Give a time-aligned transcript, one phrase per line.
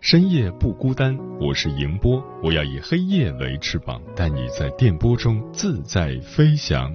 [0.00, 1.16] 深夜不孤单。
[1.40, 6.92] 我是迎波，我要以黑夜为翅膀，带你在电波中自在飞翔。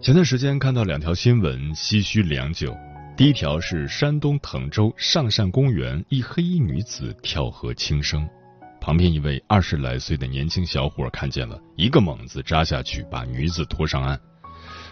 [0.00, 2.76] 前段时间看到两条新闻，唏嘘良久。
[3.16, 8.28] 第一条是山东滕州上善公园一黑衣女子跳河轻生。
[8.80, 14.18] 旁边一位二十来岁的年轻小伙看见了，一个猛子扎下去，把女子拖上岸。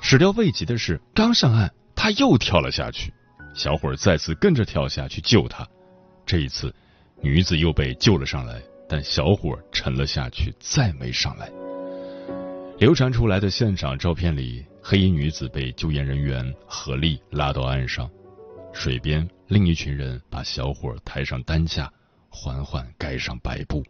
[0.00, 3.12] 始料未及的是，刚上岸，他又跳了下去。
[3.52, 5.66] 小伙再次跟着跳下去救他。
[6.30, 6.72] 这一次，
[7.20, 11.50] 女子又被救了上来，但小伙沉了下去，再没上来。
[12.78, 18.08] 流传出来的现场照片里，黑衣女子被救援人员合力拉到岸上，
[18.72, 21.92] 水边另一群人把小伙抬上担架。
[22.28, 23.82] 缓缓盖上白布。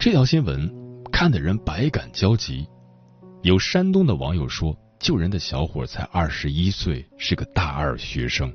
[0.00, 0.68] 这条新闻
[1.12, 2.66] 看的人百感交集。
[3.42, 8.52] 有山东的网友说，救人的小伙才二十一岁，是个大二学生，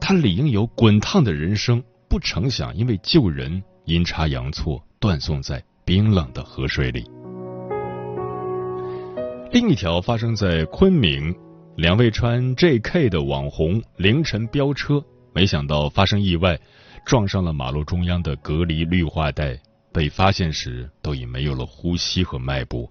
[0.00, 7.04] 他理应有滚烫的人生，不成想因为救人阴差阳错断送在冰冷的河水里。
[9.52, 11.34] 另一条发生在昆明，
[11.76, 15.02] 两位穿 JK 的网红凌晨飙车，
[15.32, 16.58] 没想到发生意外。
[17.06, 19.60] 撞上了马路中央的隔离绿化带，
[19.92, 22.90] 被发现时都已没有了呼吸和脉搏。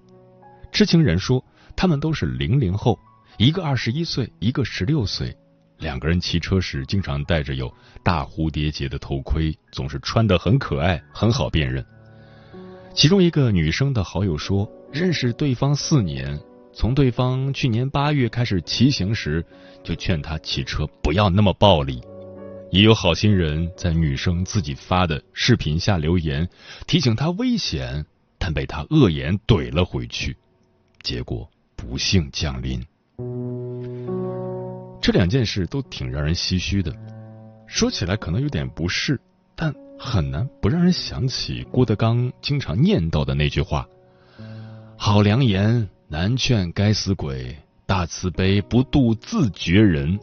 [0.71, 1.43] 知情人说，
[1.75, 2.99] 他们都是零零后，
[3.39, 5.35] 一个二十一岁，一个十六岁。
[5.79, 7.73] 两个人骑车时经常戴着有
[8.03, 11.85] 大蝴蝶结的头盔，总是穿得很可爱，很好辨认。
[12.93, 16.39] 其中一个女生的好友说，认识对方四年，
[16.73, 19.45] 从对方去年八月开始骑行时，
[19.83, 22.01] 就劝他骑车不要那么暴力。
[22.71, 26.49] 也有好心人在女生自己发的视频下留言，
[26.87, 28.03] 提醒她危险，
[28.39, 30.35] 但被她恶言怼了回去，
[31.03, 32.83] 结果不幸降临。
[35.03, 36.95] 这两件事都挺让人唏嘘的，
[37.67, 39.19] 说起来可能有点不适，
[39.53, 43.85] 但很难不让人想起郭德纲经常念叨的那句话
[44.95, 47.53] ：“好良言难劝该死鬼，
[47.85, 50.17] 大慈悲不渡自绝人。”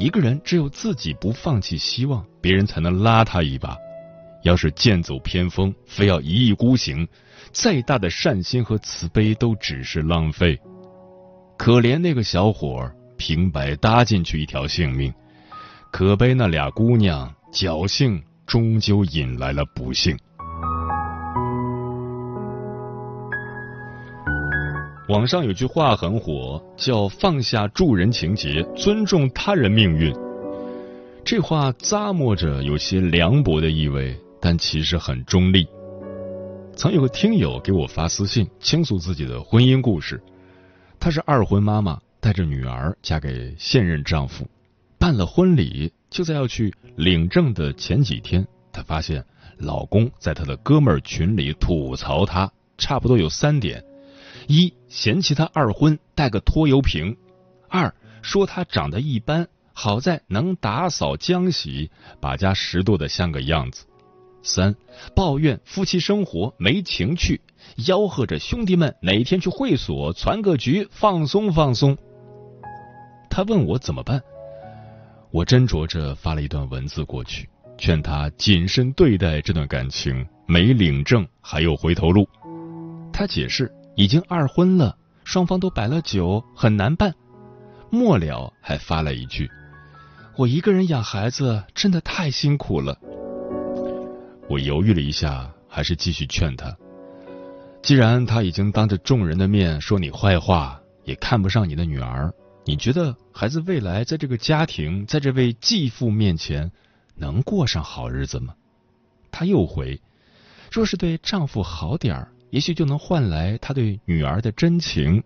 [0.00, 3.76] 一个人只有自己不放弃希望，别人才能拉他一把。
[4.42, 7.06] 要是剑走偏锋，非要一意孤行，
[7.52, 10.58] 再大的善心和慈悲都只是浪费。
[11.56, 15.12] 可怜那个小伙儿平白搭进去一条性命，
[15.92, 20.16] 可悲那俩姑娘侥幸终究引来了不幸。
[25.10, 30.14] 网上有句话很火，叫“放下助人情节，尊重他人命运”。
[31.22, 35.68] 这话咂摸着有些凉薄的意味，但其实很中立。
[36.74, 40.18] 曾有个听友给我发私信，倾诉自己的婚姻故事。
[40.98, 44.46] 她是二婚妈妈，带着女儿嫁给现任丈夫，
[44.98, 49.24] 办了婚礼，就在要去领证的前几天，她发现
[49.58, 53.82] 老公在她的哥们儿群里吐槽她，差不多有三点。
[54.46, 57.16] 一嫌弃她二婚带个拖油瓶，
[57.68, 61.90] 二说他长得一般，好在能打扫浆洗，
[62.20, 63.86] 把家拾掇的像个样子。
[64.42, 64.74] 三
[65.14, 67.40] 抱怨夫妻生活没情趣，
[67.76, 71.96] 吆喝着兄弟们哪天去会所攒个局放松放松。
[73.40, 74.22] 他问我怎么办，
[75.30, 77.48] 我斟酌着发了一段文字过去，
[77.78, 82.28] 劝他谨慎对待这段感情，没领证还有回头路。
[83.10, 83.72] 他解释。
[83.96, 84.94] 已经二婚了，
[85.24, 87.14] 双方都摆了酒，很难办。
[87.90, 89.50] 末了还发了一句
[90.36, 92.98] ：“我一个人养孩子真的太辛苦了。”
[94.48, 96.76] 我犹豫了一下，还是继续劝他
[97.82, 102.32] ：“既然他已经当着众人的面说你坏话，也看不上你的女儿，
[102.64, 106.70] 你觉得孩子未来在这个家庭，在这位继父面前
[107.16, 108.54] 能过上好日子吗？
[109.32, 110.00] 她又回：
[110.70, 115.22] 若是对丈夫好点儿，也许就能换来他对女儿的真情。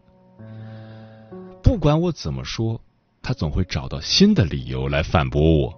[1.62, 2.80] 不管我怎么说，
[3.20, 5.74] 他总会找到新的理由来反驳我，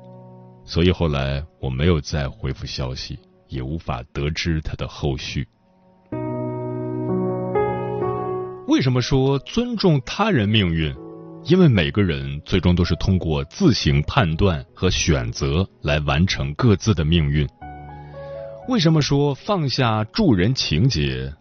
[0.64, 3.18] 所以后来我没有再回复消息，
[3.48, 5.48] 也无法得知他的后续。
[8.68, 10.94] 为什么说尊重他人命运？
[11.48, 17.48] 因为每个人最终都是通过自行判断和选择来完成各自的命运。
[18.66, 21.32] 为什么说放下助人情节？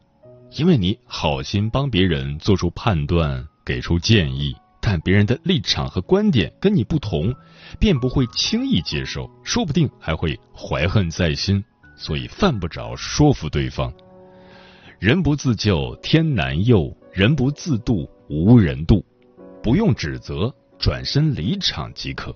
[0.51, 7.33] 因为你好心帮别人做出判断，给出建议，但别人的立场和观点跟你不同，
[7.79, 11.63] 便不会轻易接受，说不定还会怀恨在心，
[11.97, 13.91] 所以犯不着说服对方。
[14.99, 16.95] 人不自救，天难佑。
[17.11, 19.01] 人不自渡，无人渡，
[19.65, 22.29] 不用指责，转身离场即可。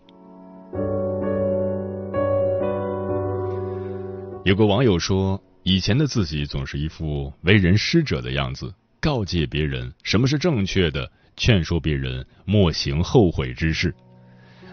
[4.43, 13.93] 有个网友说，以前的自己总是一副为人师者的样子，告诫别人什么是正确的，劝说别人莫行后悔之事。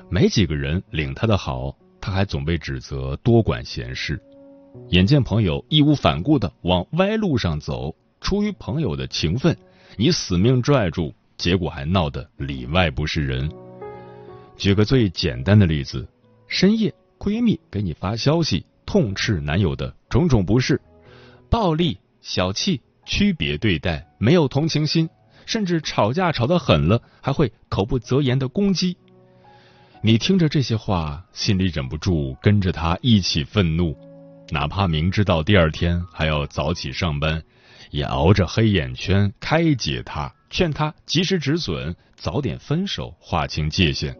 [0.08, 4.18] 没几个人领他的好，他还总被指责多管闲事。
[4.88, 9.54] 眼见朋友义无反顾的往歪路上走，出于朋友的情分。
[9.98, 13.50] 你死命拽住，结果还闹得里外不是人。
[14.56, 16.08] 举个最简单的例子：
[16.48, 20.80] 深夜闺蜜给你发消息，痛斥男友的种种不是，
[21.50, 25.08] 暴力、小气、区别对待、没有同情心，
[25.44, 28.96] 甚至吵架吵得狠了，还会口不择言的攻击。
[30.02, 33.96] 你听着这些话，心里忍不住跟着他一起愤怒，
[34.50, 37.42] 哪怕明知道第二天还要早起上班。
[37.90, 44.16] 也熬着黑眼圈开解他，劝他及时止损，早点分手，划清界限。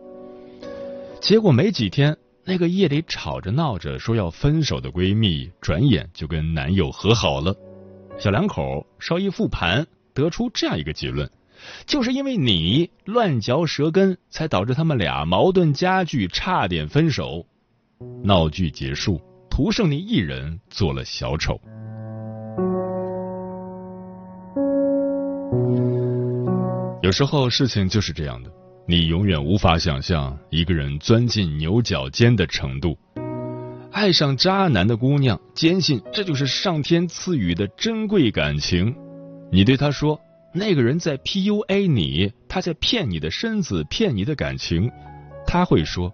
[1.21, 7.55] 结果没几天，那个夜里吵着闹着说要分手的闺蜜，转眼就跟男友和好了。
[8.19, 11.31] 小两口稍一复盘，得出这样一个结论：
[11.87, 17.47] 就是因为你乱嚼舌根，才导致他们俩矛盾加剧，差点分手。
[18.23, 19.21] 闹剧结束，
[19.51, 21.61] 徒剩你一人做了小丑。
[27.07, 28.51] 有时候事情就是这样的，
[28.85, 32.99] 你永远无法想象一个人钻进牛角尖的程度。
[33.93, 38.93] 爱上渣男的姑娘，坚信这就是上天赐予的珍贵感情。
[39.53, 40.21] 你对他说，
[40.53, 44.91] 那个人在 PUA 你，他在骗你的身子，骗你的感情。
[45.47, 46.13] 他会说，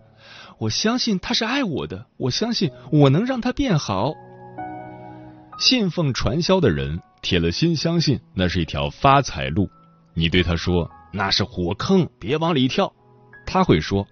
[0.58, 4.12] 我相信他是爱我的，我相信我能让他变好。
[5.58, 9.70] 信奉传销的人，铁了心相信那是一条发财路。
[10.14, 12.92] 你对他说那是火坑，别往里跳。
[13.46, 14.06] 他会说，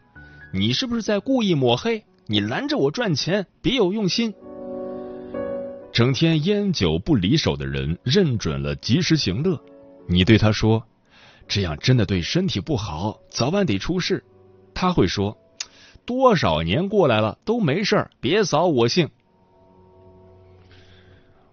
[0.52, 2.04] 你是不是在故意抹黑？
[2.26, 4.34] 你拦着我赚钱，别有用心。
[5.92, 9.60] 整天烟酒不离手的人，认准了及时行乐。
[10.06, 10.84] 你对他说，
[11.48, 14.24] 这样真的对身体不好，早晚得出事。
[14.72, 15.36] 他会说，
[16.04, 19.08] 多少年过来了都没事儿，别扫我兴。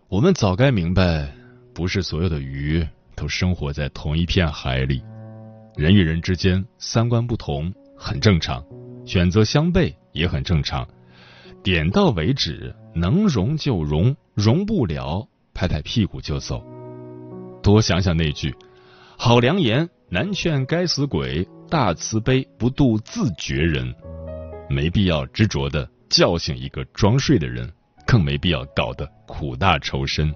[0.08, 1.34] 我们早该明白，
[1.74, 2.88] 不是所有的鱼。
[3.18, 5.04] 都生活在同一片海里，
[5.76, 8.64] 人与人之间三观不同很正常，
[9.06, 10.88] 选择相悖也很正常。
[11.64, 16.64] 点到为止，能容就容，容不了拍拍屁股就走。
[17.64, 18.56] 多想想那句
[19.18, 23.94] 好良言：难劝该死鬼，大慈悲不渡自绝人。
[24.70, 27.68] 没必要执着的叫醒一个装睡的人，
[28.06, 30.32] 更没必要搞得苦大仇深。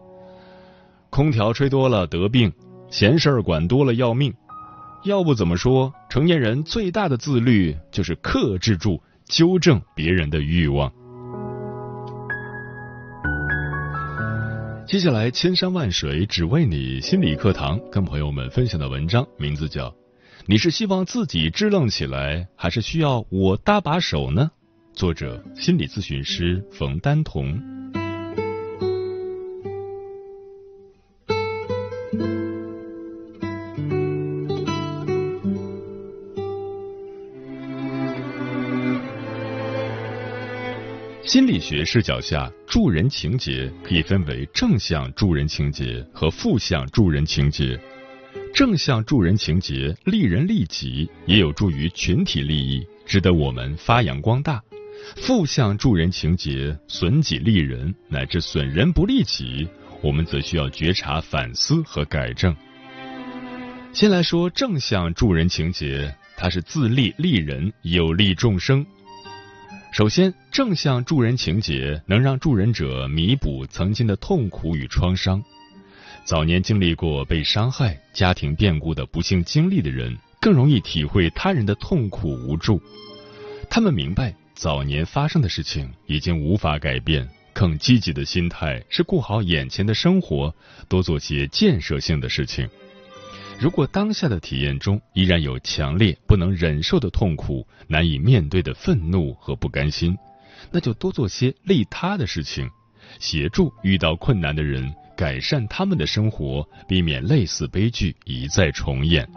[1.11, 2.51] 空调吹多了得病。
[2.91, 4.33] 闲事儿管多了要命，
[5.05, 10.91] 要不怎么说成年人最大的自律就是克制住纠正别人的欲望。
[14.85, 19.89] 接下来，千山万水只为你心理课堂，跟朋友们分享的文章名字叫
[20.45, 24.51] 《你是希望自己支棱起来，还是需要我搭把手呢？》
[24.99, 27.57] 作者：心理咨询师冯丹彤。
[41.23, 47.79] 心理学视角下，助人情节可以分为正向助人情节和负向助人情节。
[48.53, 54.61] 正向助人情节利人利己，也有助于群体利益，值得我们发扬光大。
[55.15, 59.67] 负向助人情节损己利人，乃至损人不利己，
[60.01, 62.55] 我们则需要觉察、反思和改正。
[63.93, 68.83] 先来说正向助人情节，它是自利利人，有利众生。
[69.91, 70.33] 首先。
[70.51, 75.41] 正向助人情节能让助人者弥补曾经的痛苦与创伤。
[76.25, 82.81] 早年经历过被伤害、家庭变故的不幸经历的人，更容易体会他人的痛苦无助。
[83.69, 90.53] 他们明白早年发生的事情已经无法改变，更积极的心态是过好眼前的生活，
[90.89, 92.69] 多做些建设性的事情。
[93.61, 100.17] 如果当下的体验中依然有强烈不能忍受的痛苦、难以面对的愤怒和不甘心，
[100.71, 102.67] 那就多做些利他的事情，
[103.19, 109.29] 协助遇到困难的人，改善他们的生活，避免类似悲剧一再重演。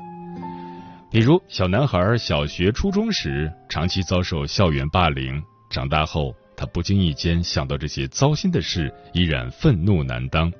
[1.10, 10.50] 比如，小男孩小学、初中时长期遭受校园霸凌，长大后他不经意间想到这些糟心的事，依然愤怒难当。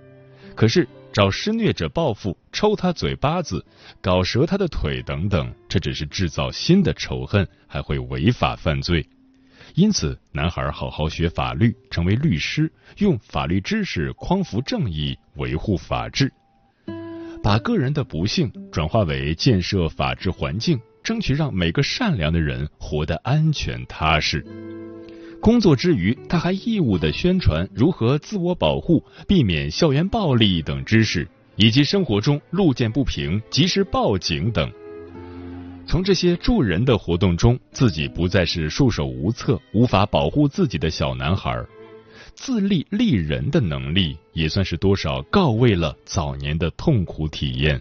[0.54, 3.64] 可是找施虐者报复、抽他嘴巴子、
[4.00, 9.06] 搞折他的腿等等，这只是制造新的仇恨，还会违法犯罪。
[9.76, 16.33] 因此，男孩好好学法律，成为律师，用法律知识匡扶正义，维护法治，
[17.44, 24.44] 把个人的不幸转化为建设法治环境，争取让每个善良的人活得安全踏实。
[25.45, 34.73] 工作之余，他还义务的宣传如何自我保护、避免校园暴力等知识，以及生活中路见不平及时报警等。
[35.87, 41.63] 从这些助人的活动中，自己不再是束手无策、无法保护自己的小男孩，
[42.35, 47.79] 自立立人的能力也算是多少告慰了早年的痛苦体验，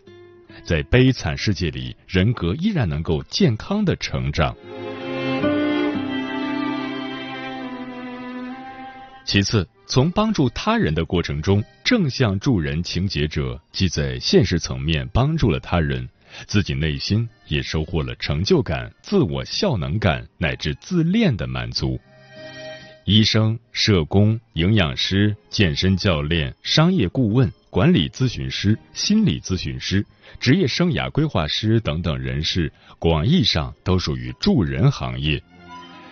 [0.65, 4.53] 在悲惨世界里，人格依然能够健康的成长。
[9.25, 16.07] 其次，从帮助他人的过程中，正向助人情节者既在现实层面帮助了他人。
[16.47, 21.99] 自己内心也收获了成就感、自我效能感乃至自恋的满足。
[23.05, 30.05] 医生、社工、营养师、健身教练、商业顾问、管理咨询师、心理咨询师、
[30.39, 35.41] 职业生涯规划师等等人士，广义上都属于助人行业。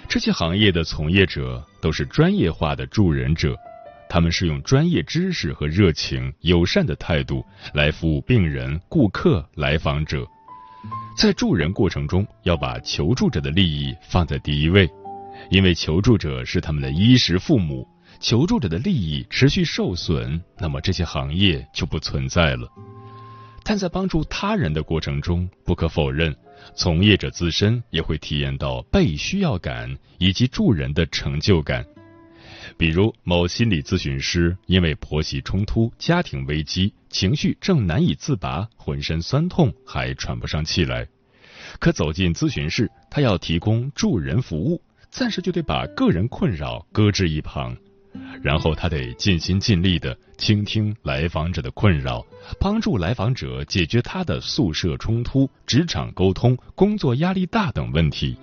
[0.08, 3.58] 这些行业的从业者都是专业化的助人者。
[4.08, 10.26] 他们是用专业知识和热情、友善的态度来服务病人、顾客、来访者。
[11.18, 14.90] 在助人过程中，要把求助者的利益放在第一位，
[15.50, 17.88] 因为求助者是他们的衣食父母。
[18.20, 22.68] 求助者的利益持续受损，那么这些行业就不存在了。
[23.64, 26.36] 但在帮助他人的过程中，不可否认，
[26.76, 31.86] 从业者自身也会体验到被需要感以及助人的成就感。
[32.78, 41.08] 比如，某心理咨询师因为婆媳冲突、家庭危机，情绪正难以自拔，浑身酸痛，还喘不上气来。
[41.80, 47.76] 可走进咨询室，他要提供助人服务，暂时就得把个人困扰搁置一旁，
[48.42, 52.26] 然后他得尽心尽力的倾听来访者的困扰，
[52.60, 58.36] 帮助来访者解决他的宿舍冲突、职场沟通、工作压力大等问题。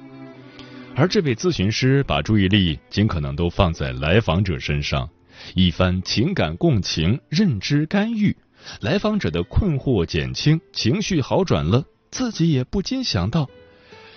[0.94, 5.08] 而这位咨询师把注意力尽可能都放在来访者身上，
[5.54, 8.36] 一番情感共情、认知干预，
[8.80, 13.48] 来访者的困惑减轻，情绪好转了，自己也不禁想到，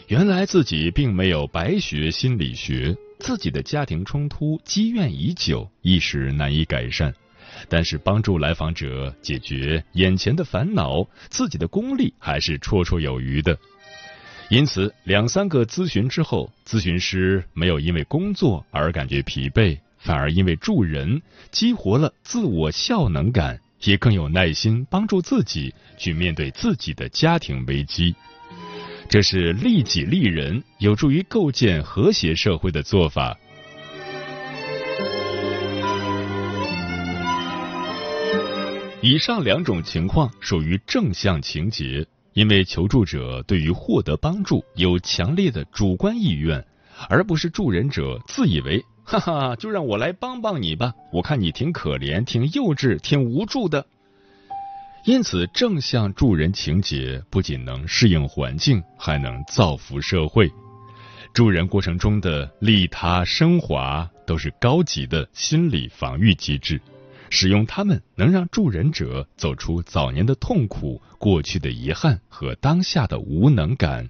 [0.08, 7.14] 原来自己并没有白学心理学，自己的家庭冲突积怨已久，一时难以改善，
[7.70, 13.58] 但是帮助来访者解决眼前的烦恼，自己的功力还是绰绰有余的。
[14.50, 28.16] 因此，两三个咨询之后，咨询师没有因为工作而感觉疲惫，反而因为助人激活了自我效能感，也更有耐心帮助自己去面对自己的家庭危机。
[29.12, 33.38] 这是利己利人，有助于构建和谐社会的做法。
[39.02, 42.08] 以上两种情况属于正向情节。
[42.32, 46.66] 因为求助者对于获得帮助有强烈的主观意愿，
[47.10, 53.86] 而不是助人者自以为 哈哈，就让我来帮帮你吧，我看你挺可怜、挺幼稚、挺无助的。
[55.04, 60.52] 因此，正向助人情节不仅能适应环境，还能造福社会。
[61.34, 66.80] 助人过程中的利他升华，都是高级的心理防御机制。
[67.32, 74.10] 使用它们，能让助人者走出早年的痛苦、过去的遗憾和当下的无能感。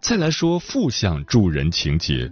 [0.00, 2.30] 再来说负向助人情节，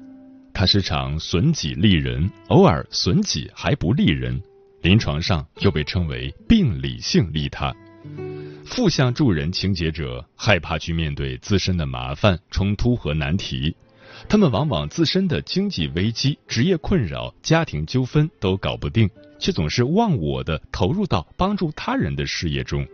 [0.58, 4.42] 它时常损己利人，偶尔损己还不利人，
[4.82, 7.72] 临床上又被称为病理性利他。
[8.64, 13.76] 负向助人情节者害怕去面对自身的麻烦、冲突和难题，
[14.28, 22.84] 他们往往自身的经济危机、职业困扰、家庭纠纷都搞不定，却总是忘我的投入到帮助他人的事业中。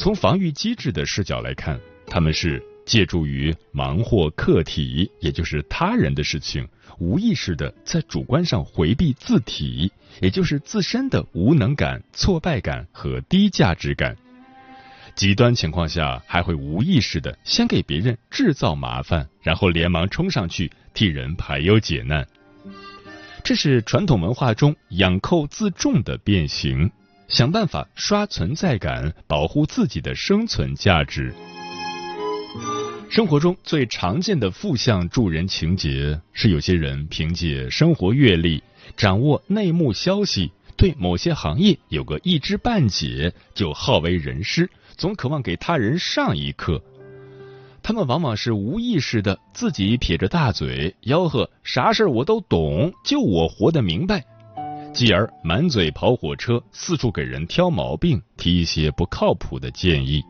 [0.00, 6.66] 从防御机制的视角来看，他们是借助于忙或客体，也就是他人的事情，
[6.98, 14.16] 无意识的在主观上回避自体，也就是自身的无能感、挫败感和低价值感。
[15.14, 22.26] 极端情况下，还会无意识的先给别人制造麻烦，然后连忙冲上去替人排忧解难。
[23.42, 26.90] 这是传统文化中养寇自重的变形，
[27.28, 31.34] 想办法刷存在感，保护自己的生存价值。
[33.08, 38.62] 生活中最常见的负向助人情节是，有些人凭借生活阅历，
[38.96, 44.68] 掌握内幕消息，对某些行业有个一知半解，就好为人师。
[44.96, 46.82] 总渴望给他人上一课，
[47.82, 54.24] 他们往往是无意识的自己撇着大嘴吆喝啥事儿我都懂，就我活得明白，
[54.92, 60.22] 继而满嘴跑火车，四处给人挑毛病，提一些不靠谱的建议。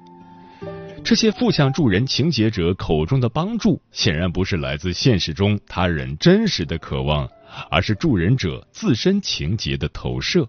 [1.07, 7.31] 这些负向助人情节者口中的帮助，显然不是来自现实中他人真实的渴望，
[7.71, 10.49] 而是助人者自身情节的投射。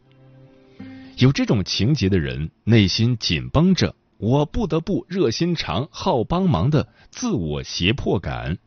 [1.17, 3.93] 有这种情节的人，内心紧绷着。
[4.17, 8.57] 我不得不热心肠、好帮忙的自我胁迫感。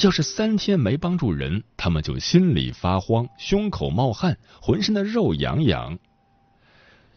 [0.00, 5.98] 要是三天没帮助人，他们就心里发慌，胸口冒汗，浑身的肉痒痒。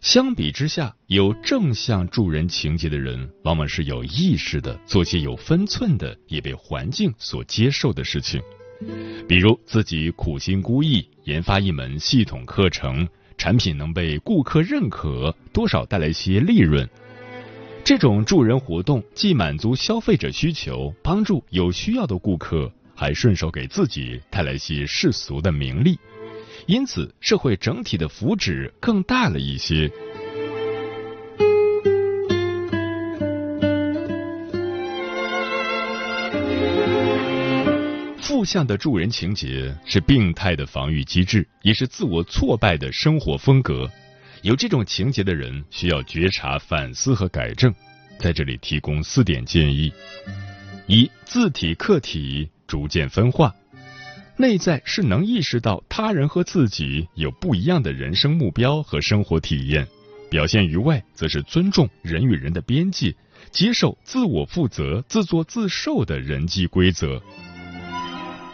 [0.02, 8.42] 相比之下，有正向助人情节的人，往往是有意识的做些有分寸的、也被环境所接受的事情，
[9.28, 16.88] 比如自己苦心孤诣研发一门系统课程，产品能被顾客认可，多少带来些利润。
[17.84, 25.98] 这种助人活动既满足消费者需求，帮助有需要的顾客，还顺手给自己带来些世俗的名利，
[26.68, 29.90] 因此社会整体的福祉更大了一些。
[38.20, 43.90] 负向的助人情节是病态的防御机制，也是自我挫败的生活风格。
[44.42, 47.74] 有这种情节的人需要觉察、反思和改正，
[48.20, 49.92] 在这里提供四点建议：
[50.86, 53.56] 一、自体客体逐渐分化，
[54.38, 59.88] 内在是能意识到他人和自己有不一样的人生目标和生活体验，
[60.30, 63.16] 表现于外则是尊重人与人的边界，
[63.52, 67.22] 接受自我负责、自作自受的人际规则。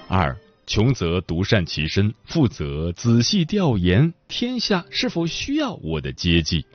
[0.08, 0.36] 二。
[0.66, 6.66] 穷则独善其身，富则仔细调研天下是否需要我的接济。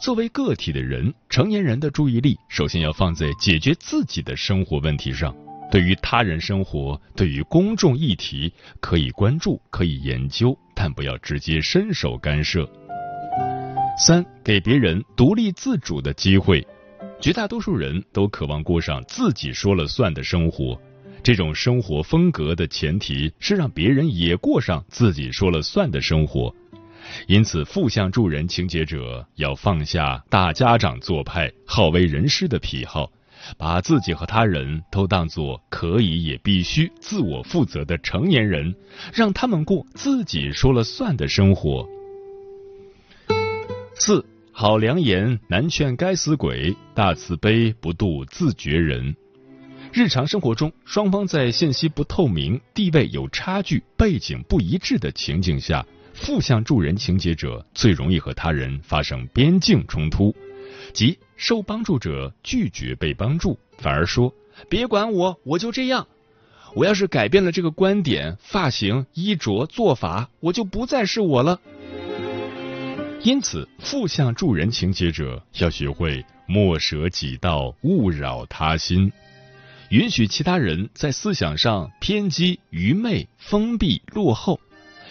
[0.00, 5.32] 作为个体的人，成年人的注意力首先要放在解决自己的生活问题上。
[5.70, 12.68] 对于他人生活，对于公众议题，可以关注，可以研究，但不要直接伸手干涉。
[13.98, 16.66] 三，给别人独立自主的机会。
[17.20, 20.78] 绝大多数人都渴望过上自己说了算的生活。
[21.22, 26.54] 这种生活风格的前提是让别人也过上自己说了算的生活，
[27.26, 33.10] 因此负向助人情节者要放下大家长做派、好为人师的癖好，
[33.56, 38.74] 把自己和他人都当作可以也必须自我负责的成年人，
[39.12, 41.86] 让他们过自己说了算的生活。
[43.94, 49.14] 四好良言难劝该死鬼，大慈悲不渡自绝人。
[49.92, 60.34] 日常生活中，双方在信息不透明、地位有差距、背景不一致的情境下，负向助人情节者最容易和他人发生边境冲突，
[60.92, 64.32] 即受帮助者拒绝被帮助，反而说
[64.70, 66.06] ：“别管我，我就这样。
[66.74, 71.60] 我要是改变了这个观点、发型、衣着、做法，我就不再是我了。”
[73.22, 79.12] 因此，负向助人情节者要学会莫舍己道，勿扰他心。
[79.90, 84.58] 允许其他人在思想上偏激、愚昧、封闭、落后；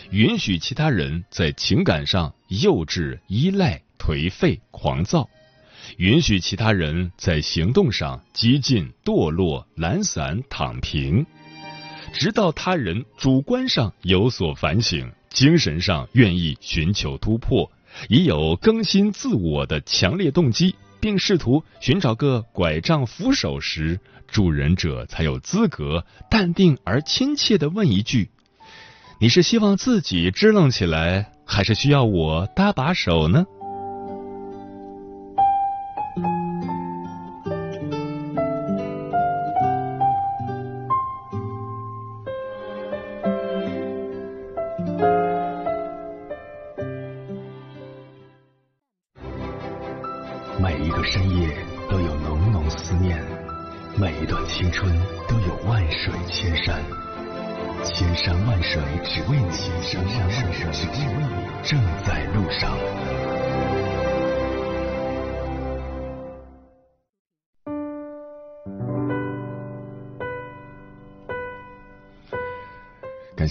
[0.09, 5.29] 允许其他人在情感上幼稚、依赖、颓废、狂躁；
[5.97, 11.25] 允许其他人在行动上激进、堕落、懒散、躺平，
[12.13, 17.71] 直到他人主观上有所反省，精神上愿意寻求突破，
[18.09, 20.75] 已有更新自我的强烈动机。
[20.99, 28.29] 并试图寻找个拐杖扶手时，助人者才有资格淡定而亲切的问一句
[29.19, 33.45] ：“你是希望自己支棱起来，还是需要我搭把手呢？”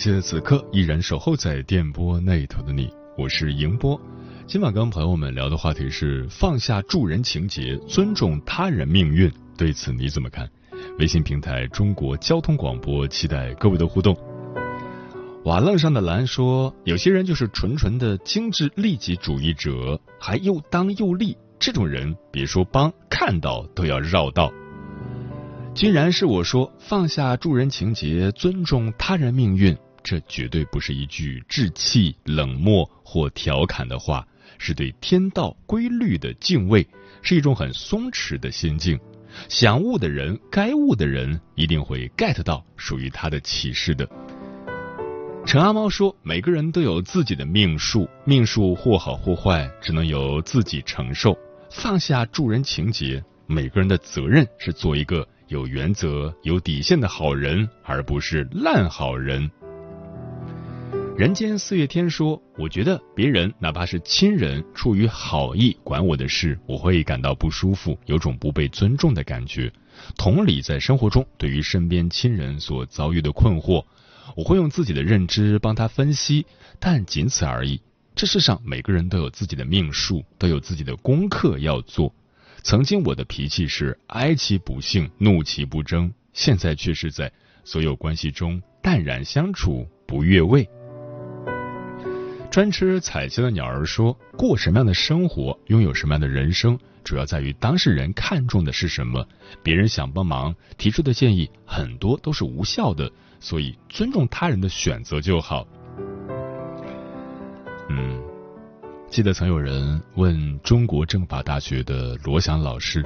[0.02, 3.96] 谢此刻依然守候在电波那头的你，我是迎波。
[4.48, 9.30] 今晚跟朋友们聊的话题是放下助人情节，尊重他人命运。
[9.56, 10.50] 对此你怎么看？
[10.98, 14.16] 微信平台中国交通广播，期待各位的互动。
[15.44, 24.52] 瓦楞上的蓝说，有些人就是纯纯的精致利己主义者，还又当又立，这种人别说帮，看到都要绕道。
[25.76, 34.26] 竟然是我说放下助人情节，尊重他人命运，这绝对不是一句稚气、冷漠或调侃的话，
[34.58, 36.86] 是对天道规律的敬畏，
[37.22, 38.98] 是一种很松弛的心境。
[39.48, 44.08] 想悟的人，该悟的人，一定会 get 到属于他的启示的。
[45.46, 51.36] 陈阿猫说：“每个人都有自己的命数，命数或好或坏，只能由自己承受。
[51.70, 59.50] 放下助人情节，每个人的责任是做一个。”有原则、有底线的好人，而不是烂好人。
[61.14, 69.70] 人间四月天说：“我觉得别人哪怕是亲人，出于好意管我的事，我会感到不舒服，有种不被尊重的感觉。
[70.16, 73.84] 同理，在生活中，对于身边亲人所遭遇的困惑，
[74.34, 76.46] 我会用自己的认知帮他分析，
[76.80, 77.78] 但仅此而已。
[78.14, 82.12] 这世上每个人都有自己的命数，都有自己的功课要做。”
[82.64, 87.30] 曾经我的脾气是哀其不幸，怒其不争，现在却是在
[87.64, 90.66] 所有关系中淡然相处，不越位。
[92.52, 99.26] 专吃彩椒的鸟儿说：“过什么样的生活，拥有什么样的人生，主要在于当事人看重的是什么。
[99.62, 103.10] 别人想帮忙提出的建议，很多都是无效的，
[103.40, 105.66] 所以尊重他人的选择就好。”
[107.88, 108.20] 嗯。
[109.08, 113.02] 记得曾有人问中国政法大学的罗翔老师：“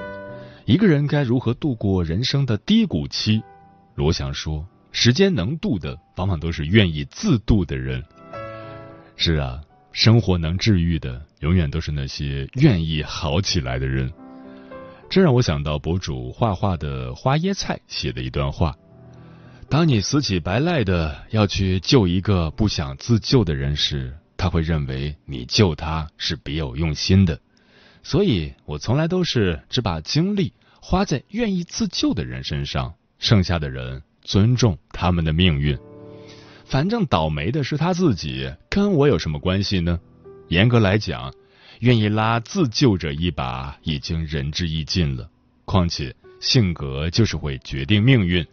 [0.67, 3.41] 一个人该如何度过人生的低谷期？”
[3.95, 8.03] 罗翔说：“时间能渡的，往往都是愿意自渡的人。”
[9.17, 9.61] 是啊，
[9.93, 14.13] 生活能治愈的，永远都是那些愿意好起来的人。
[15.09, 18.77] 这让我想到博主画画的花椰菜写的一段话
[19.69, 27.41] ：“当你死乞白赖的要去救一个不想自救的人时。”他会认为你救他是别有用心的，
[28.03, 35.77] 所以我从来都是只把精力花在愿意自救的人身上，剩下的人尊重他们的命运。
[36.67, 39.99] 反正倒霉的是他自己，跟我有什么关系呢？
[40.49, 41.33] 严格来讲，
[41.81, 45.31] 愿意拉自救者一把已经仁至义尽了。
[45.65, 48.45] 况且性格就是会决定命运，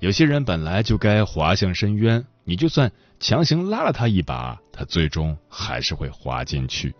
[0.00, 2.90] 有些人本来就该滑向深渊，你就算。
[3.20, 6.92] 强行拉了他一把，他最终还是会滑进去。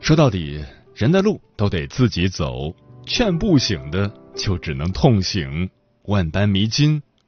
[0.00, 2.72] 说到底，人的路都得自己走，
[3.04, 5.68] 劝不醒的就只能痛醒。
[6.04, 7.02] 万般迷津，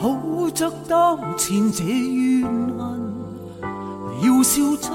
[0.00, 2.44] 抱着当前这怨
[2.78, 3.00] 恨，
[4.22, 4.92] 要笑出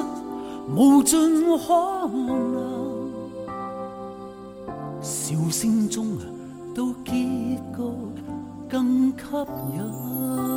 [0.76, 3.10] 无尽可能。
[5.02, 6.18] 笑声中
[6.74, 8.12] 都结局。
[8.72, 9.16] 更吸
[9.74, 10.51] 引。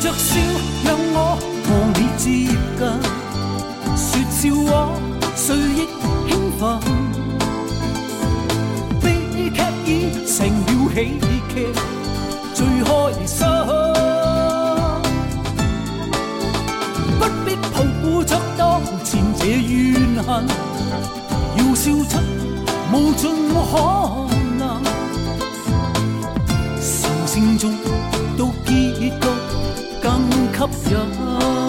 [0.00, 0.38] 着笑，
[0.84, 2.24] 让我和你接
[2.78, 2.80] 近。
[3.96, 4.70] 说笑话，
[5.34, 5.88] 谁亦
[6.28, 6.62] 兴奋。
[10.38, 10.96] 成了喜
[11.52, 11.54] 劇
[12.54, 12.88] 最開
[13.26, 13.36] 心。
[17.18, 17.76] 不必抱
[18.22, 18.62] 着當
[19.02, 20.28] 前這怨恨，
[21.56, 22.12] 要笑出
[22.92, 23.22] 無盡
[23.68, 23.72] 可
[24.58, 24.62] 能。
[26.80, 27.72] 笑聲中
[30.66, 31.67] 吸引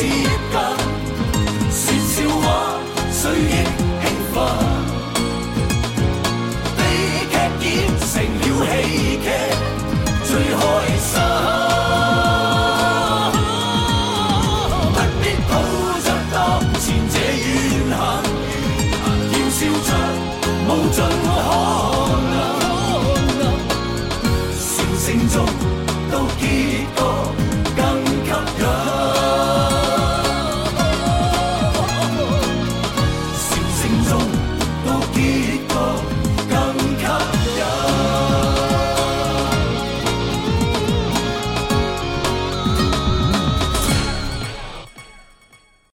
[0.00, 0.49] see.